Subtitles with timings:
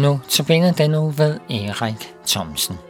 [0.00, 2.89] Nu tabiner den nu ved Erik Thomsen.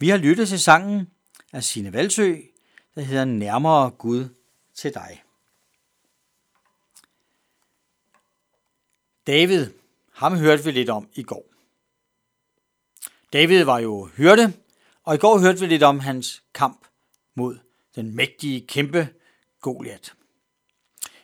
[0.00, 1.10] Vi har lyttet til sangen
[1.52, 2.36] af Sine Valsø,
[2.94, 4.28] der hedder Nærmere Gud
[4.74, 5.22] til dig.
[9.26, 9.66] David,
[10.12, 11.44] ham hørte vi lidt om i går.
[13.32, 14.54] David var jo hørte,
[15.02, 16.86] og i går hørte vi lidt om hans kamp
[17.34, 17.58] mod
[17.94, 19.08] den mægtige kæmpe
[19.60, 20.14] Goliat.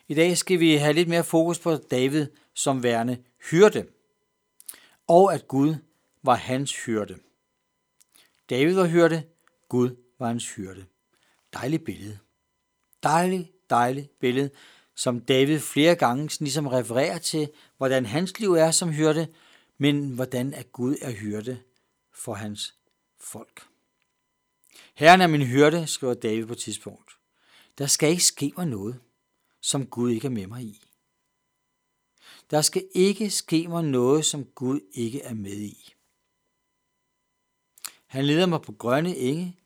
[0.08, 3.86] I dag skal vi have lidt mere fokus på David som værende hyrde,
[5.06, 5.74] og at Gud
[6.22, 7.18] var hans hyrde.
[8.50, 9.22] David var hyrde,
[9.68, 10.86] Gud var hans hyrde.
[11.52, 12.18] Dejligt billede.
[13.02, 14.50] Dejligt, dejligt billede,
[14.94, 19.28] som David flere gange ligesom refererer til, hvordan hans liv er som hyrde,
[19.78, 21.60] men hvordan at Gud er hyrde
[22.12, 22.74] for hans
[23.20, 23.66] folk.
[24.94, 27.12] Herren er min hyrde, skriver David på et tidspunkt.
[27.78, 29.00] Der skal ikke ske mig noget,
[29.60, 30.82] som Gud ikke er med mig i.
[32.50, 35.95] Der skal ikke ske mig noget, som Gud ikke er med i.
[38.06, 39.56] Han leder mig på grønne enge,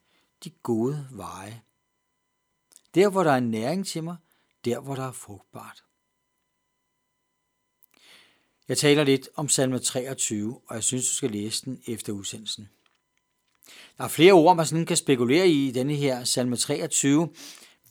[0.44, 1.62] de gode veje.
[2.94, 4.16] Der, hvor der er næring til mig,
[4.64, 5.84] der, hvor der er frugtbart.
[8.69, 12.69] Jeg taler lidt om salme 23, og jeg synes, du skal læse den efter udsendelsen.
[13.98, 17.28] Der er flere ord, man sådan kan spekulere i i denne her salme 23.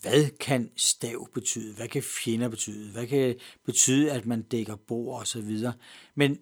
[0.02, 1.76] Hvad kan stav betyde?
[1.76, 2.92] Hvad kan fjender betyde?
[2.92, 3.36] Hvad kan
[3.66, 5.74] betyde, at man dækker bord og så videre?
[6.16, 6.40] Men,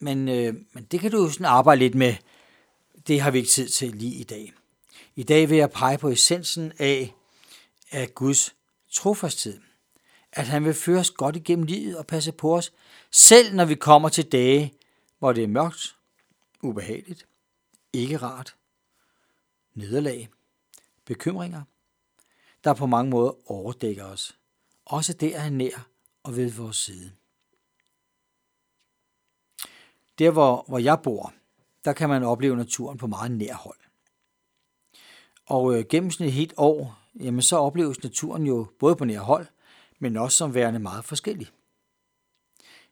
[0.00, 2.14] men, øh, men det kan du jo sådan arbejde lidt med.
[3.06, 4.52] Det har vi ikke tid til lige i dag.
[5.16, 7.14] I dag vil jeg pege på essensen af,
[7.90, 8.54] af Guds
[8.92, 9.60] trofasthed.
[10.32, 12.72] At han vil føre os godt igennem livet og passe på os,
[13.10, 14.74] selv når vi kommer til dage,
[15.18, 15.96] hvor det er mørkt,
[16.62, 17.26] ubehageligt,
[17.92, 18.56] ikke rart,
[19.74, 20.28] nederlag,
[21.04, 21.62] bekymringer,
[22.64, 24.38] der på mange måder overdækker os.
[24.84, 25.88] Også der er han nær
[26.22, 27.12] og ved vores side.
[30.18, 31.34] Der, hvor, hvor jeg bor,
[31.84, 33.78] der kan man opleve naturen på meget nær hold.
[35.46, 39.20] Og øh, gennem sådan et helt år, jamen så opleves naturen jo både på nær
[39.20, 39.46] hold,
[39.98, 41.48] men også som værende meget forskellig.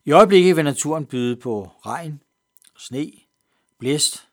[0.04, 2.22] I øjeblikket vil naturen byde på regn,
[2.78, 3.12] sne,
[3.78, 4.28] blæst,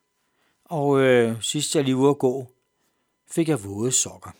[0.65, 2.47] og øh, sidst jeg lige ude at gå,
[3.31, 4.31] fik jeg våde sokker.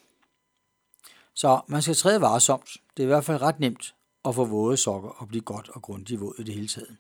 [1.34, 2.78] Så man skal træde varsomt.
[2.98, 3.96] Det er i hvert fald ret nemt
[4.26, 6.98] at få våde sokker og blive godt og grundigt våd i det hele taget.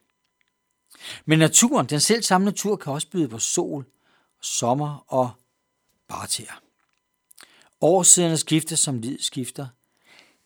[1.25, 3.85] Men naturen, den selv samme natur, kan også byde på sol,
[4.41, 5.31] sommer og
[6.07, 6.61] barter.
[7.81, 9.67] Årsiderne skifter som livet skifter.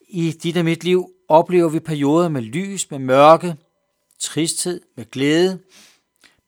[0.08, 3.56] I dit og mit liv oplever vi perioder med lys, med mørke,
[4.20, 5.60] tristhed, med glæde,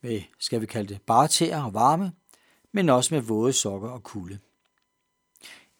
[0.01, 2.11] med, skal vi kalde det, barter og varme,
[2.71, 4.39] men også med våde sokker og kulde.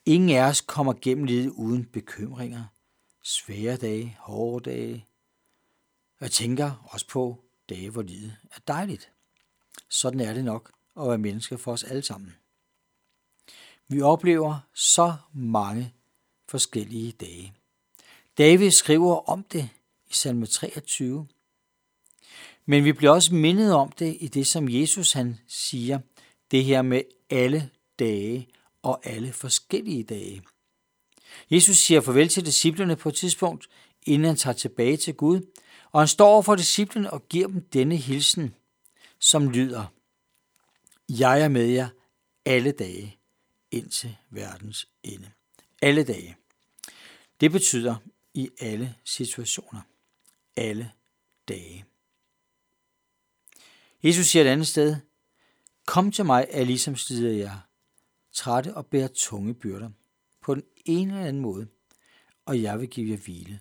[0.05, 2.63] Ingen af os kommer gennem livet uden bekymringer,
[3.23, 5.07] svære dage, hårde dage.
[6.21, 9.11] Jeg tænker også på dage, hvor livet er dejligt.
[9.89, 12.35] Sådan er det nok at være menneske for os alle sammen.
[13.87, 15.93] Vi oplever så mange
[16.47, 17.53] forskellige dage.
[18.37, 19.69] David skriver om det
[20.07, 21.27] i salme 23.
[22.65, 25.99] Men vi bliver også mindet om det i det, som Jesus han siger,
[26.51, 27.69] det her med alle
[27.99, 28.47] dage
[28.81, 30.41] og alle forskellige dage.
[31.49, 33.67] Jesus siger farvel til disciplerne på et tidspunkt,
[34.03, 35.41] inden han tager tilbage til Gud,
[35.95, 38.55] og han står over for disciplen og giver dem denne hilsen,
[39.19, 39.85] som lyder,
[41.09, 41.89] Jeg er med jer
[42.45, 43.17] alle dage
[43.71, 45.31] indtil verdens ende.
[45.81, 46.37] Alle dage.
[47.39, 47.95] Det betyder
[48.33, 49.81] i alle situationer.
[50.55, 50.91] Alle
[51.47, 51.85] dage.
[54.03, 54.95] Jesus siger et andet sted,
[55.85, 57.59] Kom til mig, alle som slider jer,
[58.31, 59.89] trætte og bærer tunge byrder,
[60.41, 61.67] på den ene eller anden måde,
[62.45, 63.59] og jeg vil give jer hvile,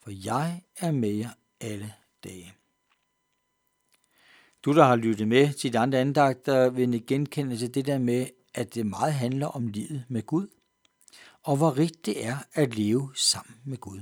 [0.00, 1.30] for jeg er med jer
[1.62, 2.54] alle dage.
[4.64, 8.26] Du, der har lyttet med til de andre andagter, vil genkende til det der med,
[8.54, 10.46] at det meget handler om livet med Gud,
[11.42, 14.00] og hvor rigtigt det er at leve sammen med Gud.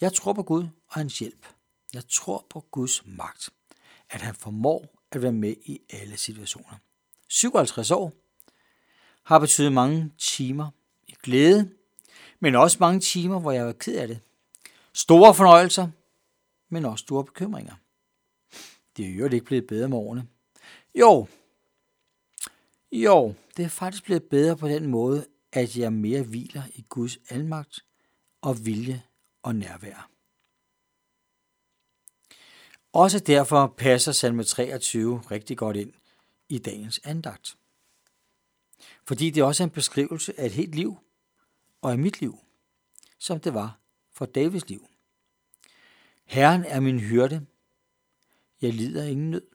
[0.00, 1.46] Jeg tror på Gud og hans hjælp.
[1.94, 3.50] Jeg tror på Guds magt,
[4.10, 6.78] at han formår at være med i alle situationer.
[7.28, 8.12] 57 år
[9.22, 10.70] har betydet mange timer
[11.08, 11.70] i glæde,
[12.40, 14.20] men også mange timer, hvor jeg var ked af det.
[14.94, 15.88] Store fornøjelser,
[16.68, 17.74] men også store bekymringer.
[18.96, 20.28] Det er jo ikke blevet bedre med årene.
[20.94, 21.26] Jo,
[22.92, 27.18] jo, det er faktisk blevet bedre på den måde, at jeg mere hviler i Guds
[27.28, 27.84] almagt
[28.40, 29.02] og vilje
[29.42, 30.10] og nærvær.
[32.92, 35.92] Også derfor passer salme 23 rigtig godt ind
[36.48, 37.56] i dagens andagt.
[39.06, 40.98] Fordi det også er en beskrivelse af et helt liv
[41.82, 42.38] og af mit liv,
[43.18, 43.83] som det var
[44.14, 44.86] for Davids liv.
[46.24, 47.46] Herren er min hyrde.
[48.60, 49.46] Jeg lider ingen nød.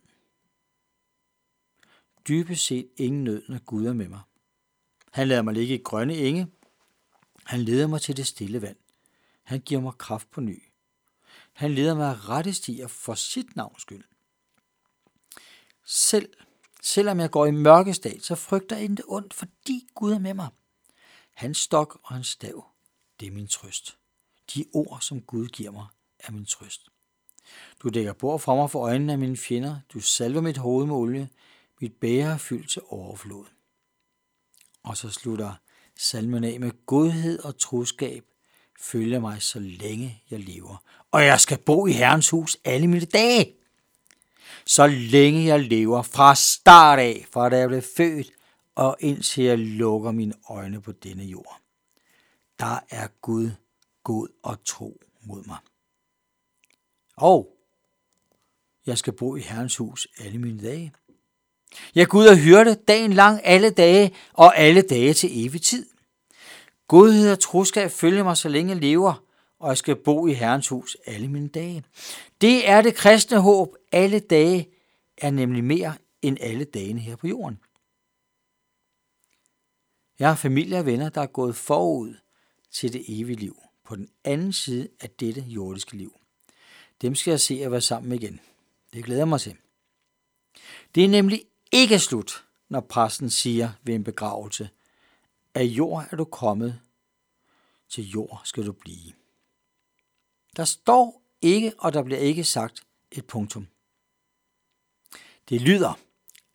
[2.27, 4.21] Dybest set ingen nød, når Gud er med mig.
[5.11, 6.47] Han lader mig ligge i grønne enge.
[7.45, 8.77] Han leder mig til det stille vand.
[9.43, 10.63] Han giver mig kraft på ny.
[11.53, 14.03] Han leder mig rette stier for sit navns skyld.
[15.85, 16.33] Selv,
[16.81, 20.49] selvom jeg går i mørkestad, så frygter jeg intet ondt, fordi Gud er med mig.
[21.33, 22.65] Hans stok og hans stav,
[23.19, 23.97] det er min trøst.
[24.55, 25.85] De ord, som Gud giver mig,
[26.19, 26.89] er min trøst.
[27.83, 29.79] Du dækker bord fra mig for øjnene af mine fjender.
[29.93, 31.29] Du salver mit hoved med olie.
[31.81, 33.45] Mit bære er fyldt til overflod.
[34.83, 35.53] Og så slutter
[35.97, 38.23] salmen af med godhed og troskab
[38.79, 40.83] følger mig, så længe jeg lever.
[41.11, 43.55] Og jeg skal bo i Herrens hus alle mine dage.
[44.65, 48.31] Så længe jeg lever, fra start af, fra da jeg blev født,
[48.75, 51.61] og indtil jeg lukker mine øjne på denne jord.
[52.59, 53.51] Der er Gud
[54.03, 55.57] god og tro mod mig.
[57.17, 57.55] Og
[58.85, 60.93] jeg skal bo i Herrens hus alle mine dage.
[61.95, 65.89] Jeg Gud er hyrde dagen lang alle dage og alle dage til evig tid.
[66.87, 69.23] Godhed og troskab følger mig, så længe jeg lever,
[69.59, 71.83] og jeg skal bo i Herrens hus alle mine dage.
[72.41, 73.75] Det er det kristne håb.
[73.91, 74.69] Alle dage
[75.17, 77.59] er nemlig mere end alle dagene her på jorden.
[80.19, 82.15] Jeg har familie og venner, der er gået forud
[82.71, 83.57] til det evige liv,
[83.89, 86.19] på den anden side af dette jordiske liv.
[87.01, 88.39] Dem skal jeg se at være sammen igen.
[88.93, 89.55] Det glæder mig til.
[90.95, 94.69] Det er nemlig ikke slut, når præsten siger ved en begravelse,
[95.53, 96.81] af jord er du kommet,
[97.89, 99.13] til jord skal du blive.
[100.55, 103.67] Der står ikke, og der bliver ikke sagt et punktum.
[105.49, 105.99] Det lyder,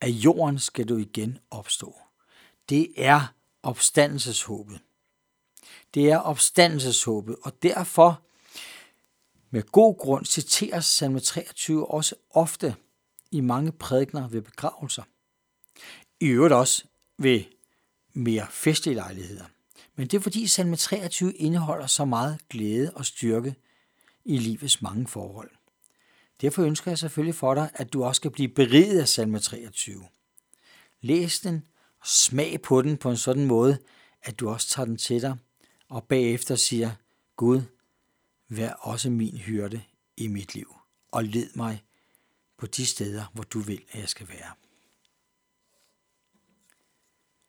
[0.00, 1.96] at jorden skal du igen opstå.
[2.68, 4.80] Det er opstandelseshåbet.
[5.94, 8.22] Det er opstandelseshåbet, og derfor
[9.50, 12.74] med god grund citeres salme 23 også ofte
[13.30, 15.02] i mange prædikner ved begravelser.
[16.20, 16.84] I øvrigt også
[17.18, 17.42] ved
[18.12, 19.44] mere festlige lejligheder.
[19.96, 23.54] Men det er fordi salme 23 indeholder så meget glæde og styrke
[24.24, 25.50] i livets mange forhold.
[26.40, 30.04] Derfor ønsker jeg selvfølgelig for dig, at du også skal blive beriget af salme 23.
[31.00, 31.66] Læs den
[32.00, 33.78] og smag på den på en sådan måde,
[34.22, 35.36] at du også tager den til dig
[35.94, 36.90] og bagefter siger,
[37.36, 37.62] Gud,
[38.48, 39.82] vær også min hyrde
[40.16, 40.76] i mit liv,
[41.10, 41.84] og led mig
[42.56, 44.52] på de steder, hvor du vil, at jeg skal være.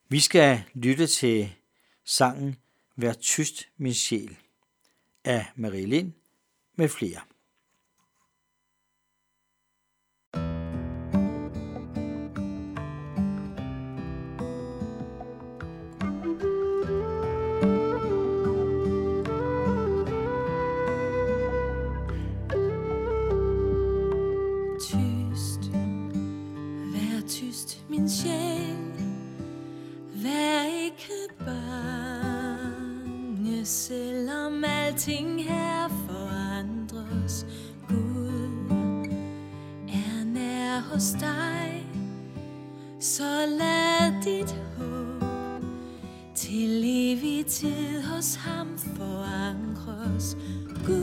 [0.09, 1.55] Vi skal lytte til
[2.03, 2.55] sangen
[2.95, 4.37] Vær tyst, min sjæl
[5.23, 6.13] af Marie Lind
[6.75, 7.21] med flere.
[35.05, 37.45] Ting her forandres.
[37.87, 39.05] Gud
[39.87, 41.85] er nær hos dig,
[42.99, 45.63] så lad dit håb
[46.35, 50.37] til evig tid hos ham forankres.
[50.85, 50.94] Gud,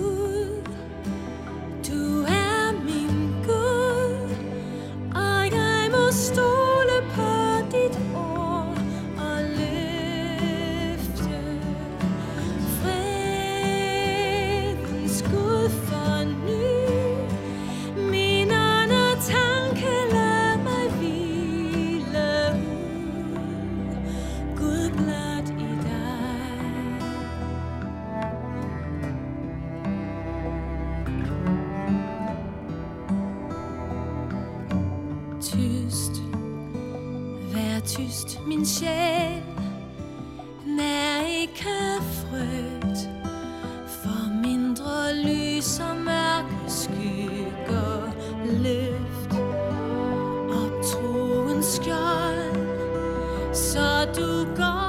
[54.14, 54.81] så du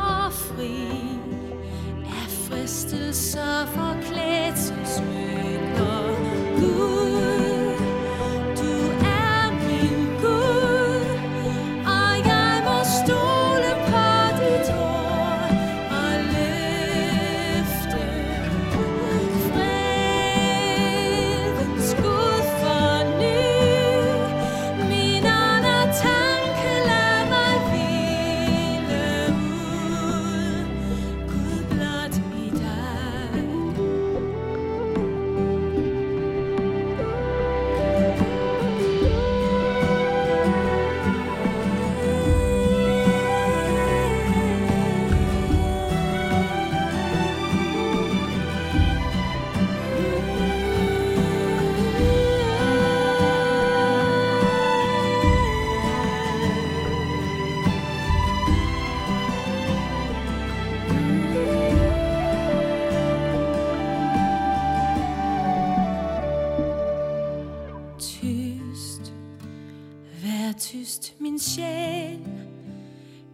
[71.44, 72.20] sjæl.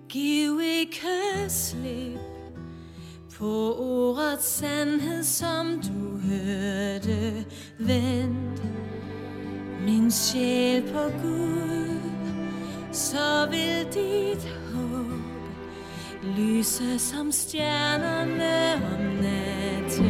[0.09, 2.19] Giv ikke slip
[3.37, 7.45] på ordets sandhed, som du hørte.
[7.79, 8.63] Vent
[9.85, 11.99] min sjæl på Gud
[12.91, 15.19] Så vil dit håb
[16.37, 20.08] lyse som stjernerne om natten.